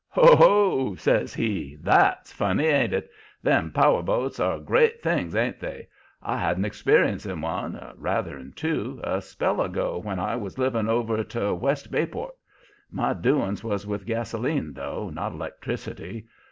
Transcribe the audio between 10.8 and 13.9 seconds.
over to West Bayport. My doings was